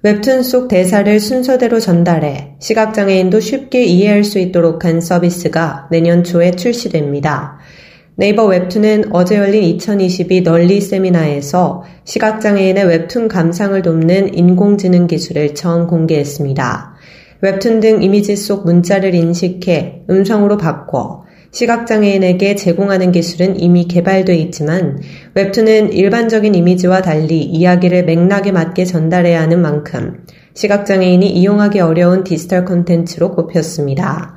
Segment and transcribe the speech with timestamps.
[0.00, 7.58] 웹툰 속 대사를 순서대로 전달해 시각장애인도 쉽게 이해할 수 있도록 한 서비스가 내년 초에 출시됩니다.
[8.14, 16.94] 네이버 웹툰은 어제 열린 2022 널리 세미나에서 시각장애인의 웹툰 감상을 돕는 인공지능 기술을 처음 공개했습니다.
[17.40, 25.00] 웹툰 등 이미지 속 문자를 인식해 음성으로 바꿔 시각장애인에게 제공하는 기술은 이미 개발돼 있지만
[25.34, 33.34] 웹툰은 일반적인 이미지와 달리 이야기를 맥락에 맞게 전달해야 하는 만큼 시각장애인이 이용하기 어려운 디지털 콘텐츠로
[33.34, 34.36] 꼽혔습니다.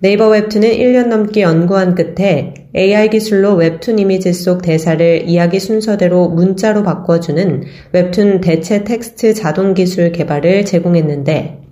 [0.00, 6.84] 네이버 웹툰은 1년 넘게 연구한 끝에 AI 기술로 웹툰 이미지 속 대사를 이야기 순서대로 문자로
[6.84, 11.67] 바꿔주는 웹툰 대체 텍스트 자동 기술 개발에 성공했는데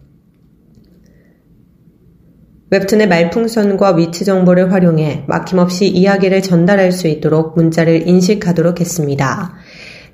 [2.68, 9.54] 웹툰의 말풍선과 위치 정보를 활용해 막힘없이 이야기를 전달할 수 있도록 문자를 인식하도록 했습니다.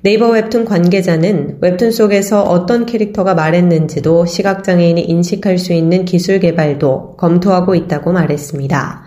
[0.01, 7.73] 네이버 웹툰 관계자는 웹툰 속에서 어떤 캐릭터가 말했는지도 시각장애인이 인식할 수 있는 기술 개발도 검토하고
[7.73, 9.03] 있다고 말했습니다.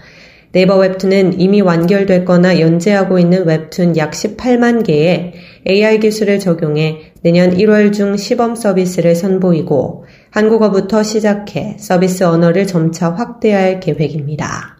[0.51, 5.35] 네이버 웹툰은 이미 완결됐거나 연재하고 있는 웹툰 약 18만 개의
[5.69, 13.81] AI 기술을 적용해 내년 1월 중 시범 서비스를 선보이고 한국어부터 시작해 서비스 언어를 점차 확대할
[13.81, 14.77] 계획입니다.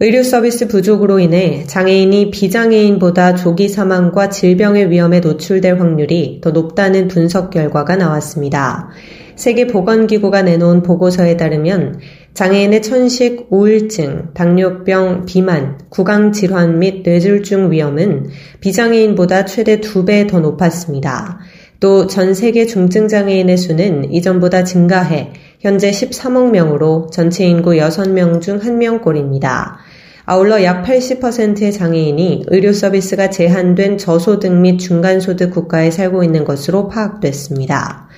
[0.00, 7.48] 의료 서비스 부족으로 인해 장애인이 비장애인보다 조기 사망과 질병의 위험에 노출될 확률이 더 높다는 분석
[7.48, 8.90] 결과가 나왔습니다.
[9.36, 12.00] 세계보건기구가 내놓은 보고서에 따르면
[12.34, 18.28] 장애인의 천식, 우울증, 당뇨병, 비만, 구강질환 및 뇌졸중 위험은
[18.60, 21.38] 비장애인보다 최대 2배 더 높았습니다.
[21.84, 28.58] 또 전 세계 중증 장애인의 수는 이전보다 증가해 현재 13억 명으로 전체 인구 6명 중
[28.58, 29.74] 1명꼴입니다.
[30.24, 38.08] 아울러 약 80%의 장애인이 의료 서비스가 제한된 저소득 및 중간소득 국가에 살고 있는 것으로 파악됐습니다.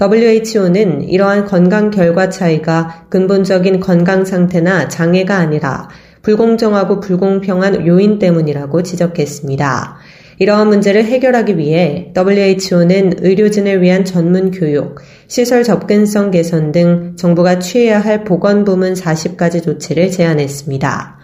[0.00, 5.88] WHO는 이러한 건강 결과 차이가 근본적인 건강 상태나 장애가 아니라
[6.22, 9.98] 불공정하고 불공평한 요인 때문이라고 지적했습니다.
[10.42, 14.96] 이러한 문제를 해결하기 위해 WHO는 의료진을 위한 전문 교육,
[15.28, 21.18] 시설 접근성 개선 등 정부가 취해야 할 보건 부문 40가지 조치를 제안했습니다.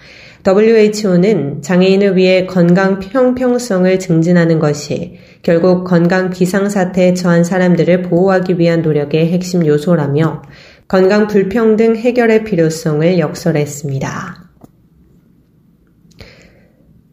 [0.46, 9.32] WHO는 장애인을 위해 건강 평평성을 증진하는 것이 결국 건강 비상사태에 처한 사람들을 보호하기 위한 노력의
[9.32, 10.42] 핵심 요소라며
[10.86, 14.47] 건강 불평등 해결의 필요성을 역설했습니다.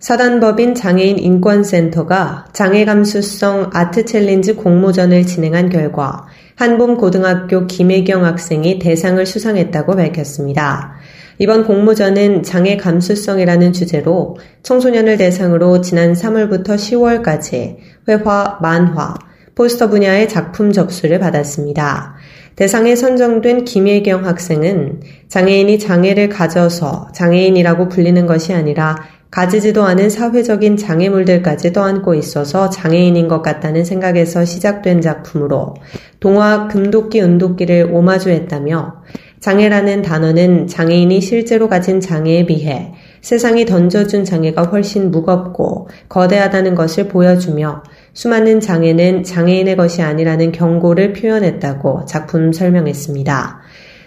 [0.05, 9.25] 사단법인 장애인 인권센터가 장애 감수성 아트 챌린지 공모전을 진행한 결과 한봄 고등학교 김혜경 학생이 대상을
[9.25, 10.93] 수상했다고 밝혔습니다.
[11.39, 17.77] 이번 공모전은 장애 감수성이라는 주제로 청소년을 대상으로 지난 3월부터 10월까지
[18.07, 19.15] 회화, 만화,
[19.55, 22.13] 포스터 분야의 작품 접수를 받았습니다.
[22.55, 28.95] 대상에 선정된 김혜경 학생은 장애인이 장애를 가져서 장애인이라고 불리는 것이 아니라
[29.35, 35.73] 가지지도 않은 사회적인 장애물들까지 떠안고 있어서 장애인인 것 같다는 생각에서 시작된 작품으로
[36.21, 39.03] 동화 금도끼 은도끼를 오마주했다며
[39.41, 47.83] 장애라는 단어는 장애인이 실제로 가진 장애에 비해 세상이 던져준 장애가 훨씬 무겁고 거대하다는 것을 보여주며
[48.13, 53.64] 수많은 장애는 장애인의 것이 아니라는 경고를 표현했다고 작품 설명했습니다.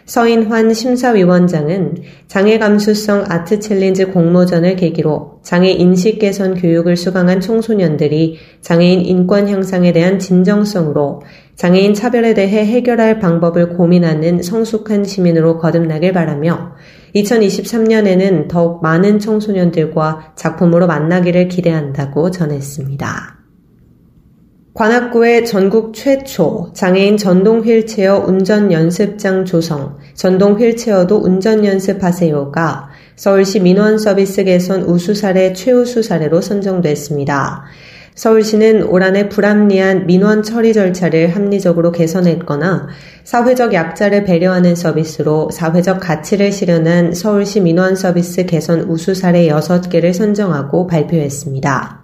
[0.09, 1.97] 서인환 심사위원장은
[2.29, 9.93] 장애 감수성 아트 챌린지 공모전을 계기로 장애 인식 개선 교육을 수강한 청소년들이 장애인 인권 향상에
[9.93, 11.21] 대한 진정성으로
[11.57, 16.73] 장애인 차별에 대해 해결할 방법을 고민하는 성숙한 시민으로 거듭나길 바라며
[17.15, 23.38] 2023년에는 더욱 많은 청소년들과 작품으로 만나기를 기대한다고 전했습니다.
[24.79, 33.99] 관악구의 전국 최초 장애인 전동 휠체어 운전 연습장 조성, 전동 휠체어도 운전 연습하세요가 서울시 민원
[33.99, 37.65] 서비스 개선 우수 사례 최우수 사례로 선정됐습니다.
[38.15, 42.87] 서울시는 올 한해 불합리한 민원 처리 절차를 합리적으로 개선했거나
[43.25, 50.87] 사회적 약자를 배려하는 서비스로 사회적 가치를 실현한 서울시 민원 서비스 개선 우수 사례 6개를 선정하고
[50.87, 51.98] 발표했습니다.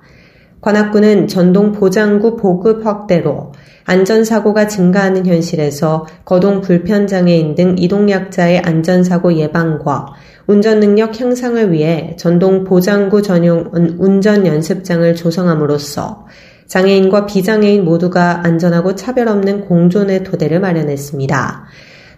[0.65, 3.53] 관악구는 전동 보장구 보급 확대로
[3.85, 10.15] 안전사고가 증가하는 현실에서 거동 불편장애인 등 이동약자의 안전사고 예방과
[10.47, 16.25] 운전 능력 향상을 위해 전동 보장구 전용 운전 연습장을 조성함으로써
[16.67, 21.67] 장애인과 비장애인 모두가 안전하고 차별 없는 공존의 토대를 마련했습니다.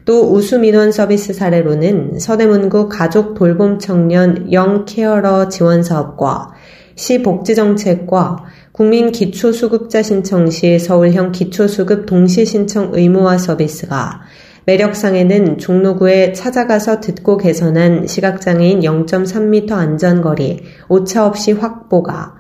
[0.04, 6.52] 또 우수 민원 서비스 사례로는 서대문구 가족 돌봄 청년 영 케어러 지원 사업과
[6.96, 14.22] 시 복지정책과 국민 기초수급자 신청 시 서울형 기초수급 동시 신청 의무화 서비스가
[14.64, 22.34] 매력상에는 종로구에 찾아가서 듣고 개선한 시각장애인 0.3m 안전거리 오차 없이 확보가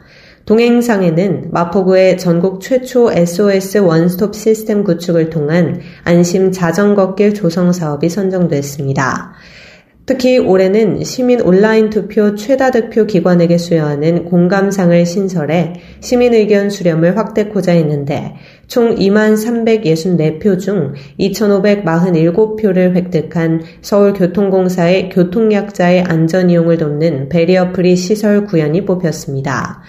[0.46, 9.34] 동행상에는 마포구의 전국 최초 SOS 원스톱 시스템 구축을 통한 안심 자전거길 조성 사업이 선정됐습니다.
[10.06, 17.72] 특히 올해는 시민 온라인 투표 최다 득표 기관에게 수여하는 공감상을 신설해 시민 의견 수렴을 확대코자
[17.72, 18.34] 했는데
[18.68, 28.84] 총 2만 364표 중 2,547표를 획득한 서울교통공사의 교통약자의 안전 이용을 돕는 베리어 프리 시설 구현이
[28.84, 29.82] 뽑혔습니다.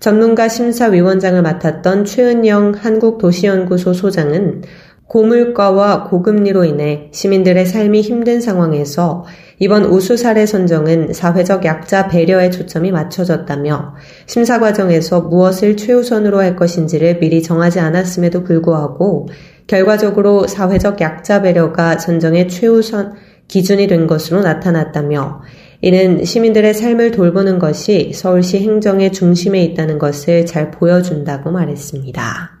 [0.00, 4.62] 전문가 심사위원장을 맡았던 최은영 한국도시연구소 소장은
[5.08, 9.24] 고물가와 고금리로 인해 시민들의 삶이 힘든 상황에서
[9.60, 13.94] 이번 우수 사례 선정은 사회적 약자 배려에 초점이 맞춰졌다며
[14.26, 19.28] 심사 과정에서 무엇을 최우선으로 할 것인지를 미리 정하지 않았음에도 불구하고
[19.66, 23.14] 결과적으로 사회적 약자 배려가 선정의 최우선
[23.48, 25.42] 기준이 된 것으로 나타났다며
[25.80, 32.57] 이는 시민들의 삶을 돌보는 것이 서울시 행정의 중심에 있다는 것을 잘 보여준다고 말했습니다.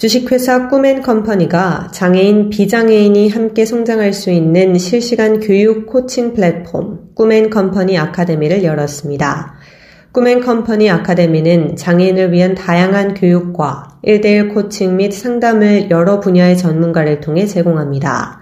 [0.00, 9.56] 주식회사 꿈앤컴퍼니가 장애인, 비장애인이 함께 성장할 수 있는 실시간 교육 코칭 플랫폼 꿈앤컴퍼니 아카데미를 열었습니다.
[10.12, 18.40] 꿈앤컴퍼니 아카데미는 장애인을 위한 다양한 교육과 1대1 코칭 및 상담을 여러 분야의 전문가를 통해 제공합니다.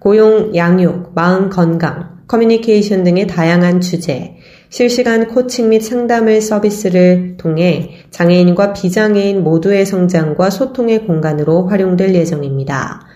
[0.00, 8.72] 고용, 양육, 마음 건강, 커뮤니케이션 등의 다양한 주제, 실시간 코칭 및 상담을 서비스를 통해 장애인과
[8.72, 13.06] 비장애인 모두의 성장과 소통의 공간으로 활용될 예정입니다.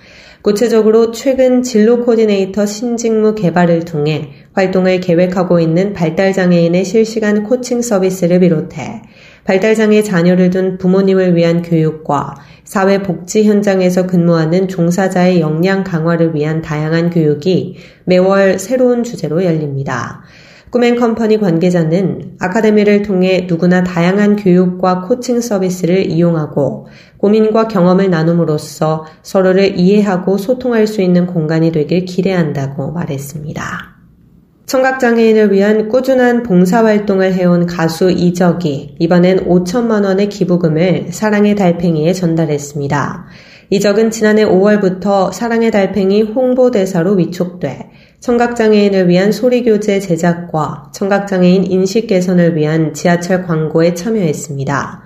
[0.43, 9.03] 구체적으로 최근 진로 코디네이터 신직무 개발을 통해 활동을 계획하고 있는 발달장애인의 실시간 코칭 서비스를 비롯해
[9.45, 17.77] 발달장애 자녀를 둔 부모님을 위한 교육과 사회복지 현장에서 근무하는 종사자의 역량 강화를 위한 다양한 교육이
[18.05, 20.23] 매월 새로운 주제로 열립니다.
[20.71, 26.87] 꿈앤컴퍼니 관계자는 아카데미를 통해 누구나 다양한 교육과 코칭 서비스를 이용하고
[27.19, 33.91] 고민과 경험을 나눔으로써 서로를 이해하고 소통할 수 있는 공간이 되길 기대한다고 말했습니다.
[34.67, 43.27] 청각장애인을 위한 꾸준한 봉사활동을 해온 가수 이적이 이번엔 5천만 원의 기부금을 사랑의 달팽이에 전달했습니다.
[43.73, 52.93] 이적은 지난해 5월부터 사랑의 달팽이 홍보대사로 위촉돼 청각장애인을 위한 소리교재 제작과 청각장애인 인식 개선을 위한
[52.95, 55.05] 지하철 광고에 참여했습니다.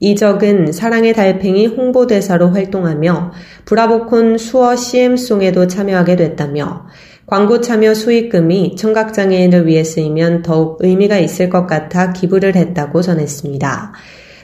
[0.00, 3.32] 이적은 사랑의 달팽이 홍보대사로 활동하며
[3.66, 6.86] 브라보콘 수어 CM송에도 참여하게 됐다며
[7.26, 13.92] 광고 참여 수익금이 청각장애인을 위해 쓰이면 더욱 의미가 있을 것 같아 기부를 했다고 전했습니다.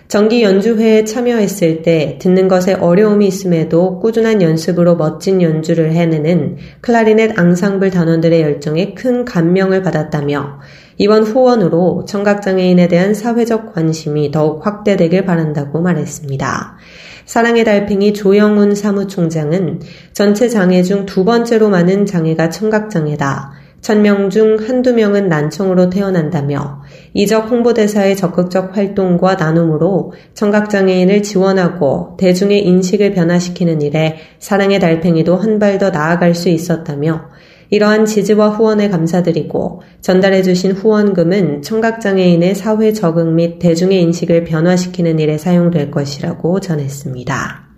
[0.09, 7.91] 정기 연주회에 참여했을 때 듣는 것에 어려움이 있음에도 꾸준한 연습으로 멋진 연주를 해내는 클라리넷 앙상블
[7.91, 10.61] 단원들의 열정에 큰 감명을 받았다며
[10.99, 16.77] 이번 후원으로 청각장애인에 대한 사회적 관심이 더욱 확대되길 바란다고 말했습니다.
[17.25, 19.81] 사랑의 달팽이 조영훈 사무총장은
[20.13, 23.64] 전체 장애 중 두 번째로 많은 장애가 청각장애다.
[23.85, 26.81] 천명 중 한두 명은 난청으로 태어난다며
[27.13, 35.79] 이적 홍보대사의 적극적 활동과 나눔으로 청각장애인을 지원하고 대중의 인식을 변화시키는 일에 사랑의 달팽이도 한 발
[35.79, 37.29] 더 나아갈 수 있었다며
[37.69, 45.91] 이러한 지지와 후원에 감사드리고 전달해주신 후원금은 청각장애인의 사회 적응 및 대중의 인식을 변화시키는 일에 사용될
[45.91, 47.69] 것이라고 전했습니다.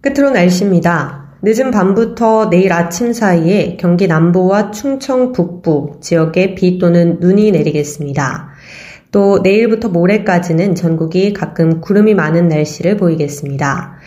[0.00, 1.19] 끝으로 날씨입니다.
[1.42, 8.50] 늦은 밤부터 내일 아침 사이에 경기 남부와 충청 북부 지역에 비 또는 눈이 내리겠습니다.
[9.10, 13.99] 또 내일부터 모레까지는 전국이 가끔 구름이 많은 날씨를 보이겠습니다.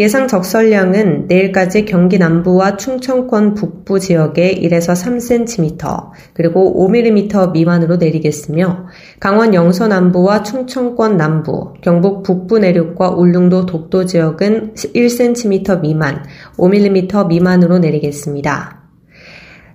[0.00, 8.86] 예상 적설량은 내일까지 경기 남부와 충청권 북부 지역에 1에서 3cm, 그리고 5mm 미만으로 내리겠으며,
[9.18, 16.24] 강원 영서 남부와 충청권 남부, 경북 북부 내륙과 울릉도 독도 지역은 1cm 미만,
[16.56, 18.78] 5mm 미만으로 내리겠습니다.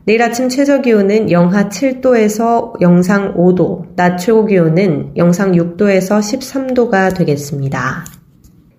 [0.05, 8.22] 내일 아침 최저 기온은 영하 7도에서 영상 5도, 낮 최고 기온은 영상 6도에서 13도가 되겠습니다.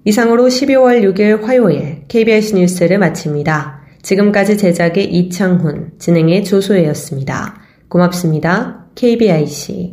[0.04, 3.80] 이상으로 12월 6일 화요일 KBS 뉴스를 마칩니다.
[4.02, 7.56] 지금까지 제작의 이창훈, 진행의 조소혜였습니다.
[7.88, 8.86] 고맙습니다.
[8.94, 9.92] KBIC.